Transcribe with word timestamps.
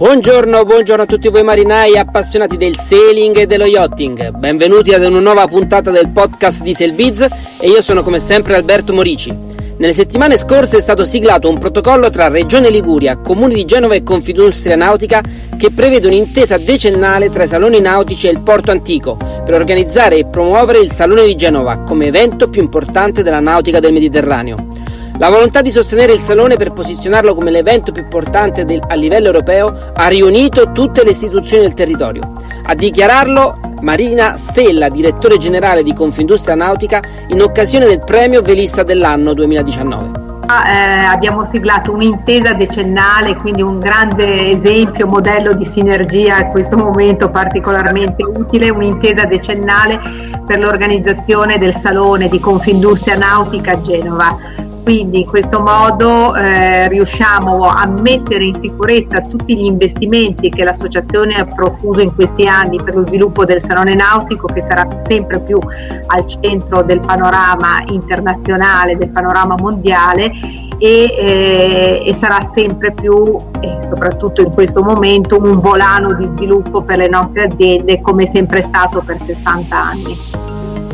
Buongiorno, 0.00 0.64
buongiorno 0.64 1.02
a 1.02 1.06
tutti 1.06 1.28
voi 1.28 1.42
marinai 1.42 1.98
appassionati 1.98 2.56
del 2.56 2.78
sailing 2.78 3.36
e 3.36 3.46
dello 3.46 3.66
yachting. 3.66 4.30
Benvenuti 4.30 4.94
ad 4.94 5.04
una 5.04 5.20
nuova 5.20 5.46
puntata 5.46 5.90
del 5.90 6.08
podcast 6.08 6.62
di 6.62 6.72
Sailbiz 6.72 7.20
e 7.58 7.68
io 7.68 7.82
sono 7.82 8.02
come 8.02 8.18
sempre 8.18 8.54
Alberto 8.54 8.94
Morici. 8.94 9.30
Nelle 9.76 9.92
settimane 9.92 10.38
scorse 10.38 10.78
è 10.78 10.80
stato 10.80 11.04
siglato 11.04 11.50
un 11.50 11.58
protocollo 11.58 12.08
tra 12.08 12.28
Regione 12.28 12.70
Liguria, 12.70 13.18
Comuni 13.18 13.52
di 13.52 13.66
Genova 13.66 13.94
e 13.94 14.02
Confindustria 14.02 14.74
Nautica 14.74 15.20
che 15.58 15.70
prevede 15.70 16.06
un'intesa 16.06 16.56
decennale 16.56 17.28
tra 17.28 17.42
i 17.42 17.48
saloni 17.48 17.78
nautici 17.78 18.26
e 18.26 18.30
il 18.30 18.40
porto 18.40 18.70
antico 18.70 19.18
per 19.44 19.52
organizzare 19.52 20.16
e 20.16 20.24
promuovere 20.24 20.78
il 20.78 20.90
Salone 20.90 21.26
di 21.26 21.36
Genova 21.36 21.80
come 21.80 22.06
evento 22.06 22.48
più 22.48 22.62
importante 22.62 23.22
della 23.22 23.40
nautica 23.40 23.80
del 23.80 23.92
Mediterraneo. 23.92 24.79
La 25.20 25.28
volontà 25.28 25.60
di 25.60 25.70
sostenere 25.70 26.14
il 26.14 26.20
Salone 26.20 26.56
per 26.56 26.72
posizionarlo 26.72 27.34
come 27.34 27.50
l'evento 27.50 27.92
più 27.92 28.02
importante 28.02 28.64
del, 28.64 28.80
a 28.88 28.94
livello 28.94 29.26
europeo 29.26 29.92
ha 29.92 30.08
riunito 30.08 30.72
tutte 30.72 31.04
le 31.04 31.10
istituzioni 31.10 31.62
del 31.62 31.74
territorio. 31.74 32.22
A 32.64 32.74
dichiararlo 32.74 33.58
Marina 33.82 34.38
Stella, 34.38 34.88
direttore 34.88 35.36
generale 35.36 35.82
di 35.82 35.92
Confindustria 35.92 36.54
Nautica, 36.54 37.02
in 37.26 37.42
occasione 37.42 37.84
del 37.84 38.02
premio 38.02 38.40
Velista 38.40 38.82
dell'anno 38.82 39.34
2019. 39.34 40.28
Eh, 40.48 41.04
abbiamo 41.04 41.44
siglato 41.44 41.92
un'intesa 41.92 42.54
decennale, 42.54 43.36
quindi 43.36 43.60
un 43.60 43.78
grande 43.78 44.52
esempio, 44.52 45.06
modello 45.06 45.52
di 45.52 45.66
sinergia 45.66 46.44
in 46.44 46.48
questo 46.48 46.78
momento 46.78 47.28
particolarmente 47.28 48.24
utile, 48.24 48.70
un'intesa 48.70 49.26
decennale 49.26 50.00
per 50.46 50.60
l'organizzazione 50.60 51.58
del 51.58 51.74
Salone 51.74 52.28
di 52.28 52.40
Confindustria 52.40 53.18
Nautica 53.18 53.72
a 53.72 53.82
Genova 53.82 54.59
quindi 54.82 55.20
in 55.20 55.26
questo 55.26 55.60
modo 55.60 56.34
eh, 56.34 56.88
riusciamo 56.88 57.66
a 57.66 57.86
mettere 57.86 58.44
in 58.44 58.54
sicurezza 58.54 59.20
tutti 59.20 59.56
gli 59.56 59.64
investimenti 59.64 60.48
che 60.48 60.64
l'associazione 60.64 61.34
ha 61.34 61.44
profuso 61.44 62.00
in 62.00 62.14
questi 62.14 62.46
anni 62.46 62.78
per 62.82 62.94
lo 62.94 63.04
sviluppo 63.04 63.44
del 63.44 63.60
salone 63.60 63.94
nautico 63.94 64.46
che 64.46 64.60
sarà 64.60 64.86
sempre 64.98 65.40
più 65.40 65.58
al 65.58 66.26
centro 66.26 66.82
del 66.82 67.00
panorama 67.00 67.82
internazionale, 67.86 68.96
del 68.96 69.10
panorama 69.10 69.54
mondiale 69.58 70.30
e, 70.78 71.10
eh, 71.12 72.02
e, 72.06 72.14
sarà 72.14 72.40
sempre 72.40 72.92
più, 72.92 73.36
e 73.60 73.78
soprattutto 73.82 74.40
in 74.40 74.50
questo 74.50 74.82
momento, 74.82 75.36
un 75.36 75.60
volano 75.60 76.14
di 76.14 76.26
sviluppo 76.26 76.82
per 76.82 76.96
le 76.96 77.08
nostre 77.08 77.44
aziende 77.44 78.00
come 78.00 78.22
è 78.22 78.26
sempre 78.26 78.62
stato 78.62 79.02
per 79.04 79.18
60 79.18 79.76
anni. 79.76 80.49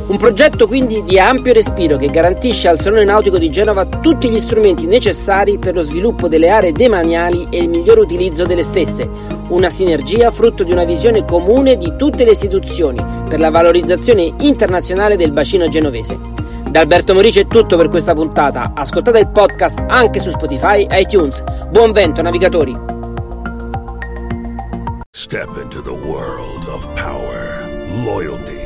Un 0.09 0.19
progetto 0.19 0.69
quindi 0.69 1.03
di 1.03 1.19
ampio 1.19 1.53
respiro 1.53 1.97
che 1.97 2.07
garantisce 2.07 2.69
al 2.69 2.79
Salone 2.79 3.03
Nautico 3.03 3.39
di 3.39 3.51
Genova 3.51 3.87
tutti 3.87 4.31
gli 4.31 4.39
strumenti 4.39 4.87
necessari 4.87 5.59
per 5.59 5.75
lo 5.75 5.83
sviluppo 5.83 6.29
delle 6.29 6.49
aree 6.49 6.71
demaniali 6.71 7.49
e 7.51 7.59
il 7.59 7.69
miglior 7.69 7.99
utilizzo 7.99 8.45
delle 8.45 8.63
stesse. 8.63 9.11
Una 9.49 9.69
sinergia 9.69 10.31
frutto 10.31 10.63
di 10.63 10.71
una 10.71 10.85
visione 10.85 11.25
comune 11.25 11.77
di 11.77 11.95
tutte 11.97 12.25
le 12.25 12.31
istituzioni 12.31 13.05
per 13.29 13.41
la 13.41 13.51
valorizzazione 13.51 14.33
internazionale 14.39 15.17
del 15.17 15.33
bacino 15.33 15.69
genovese. 15.69 16.17
Da 16.71 16.81
Alberto 16.81 17.13
Morici 17.13 17.41
è 17.41 17.47
tutto 17.49 17.77
per 17.77 17.89
questa 17.89 18.15
puntata. 18.15 18.73
Ascoltate 18.77 19.19
il 19.19 19.29
podcast 19.29 19.83
anche 19.89 20.21
su 20.21 20.31
Spotify 20.31 20.87
e 20.89 21.01
iTunes. 21.01 21.43
Buon 21.71 21.91
vento, 21.91 22.23
navigatori! 22.23 22.77
Step 25.11 25.49
into 25.61 25.81
the 25.83 25.91
world 25.91 26.69
of 26.69 26.89
power, 26.95 27.67
loyalty. 28.05 28.66